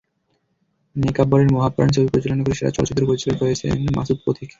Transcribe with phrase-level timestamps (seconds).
[0.95, 4.49] নেকাব্বরের মহাপ্রয়াণ ছবি পরিচালনা করে সেরা চলচ্চিত্র পরিচালক হয়েছেন মাসুদ পথিক।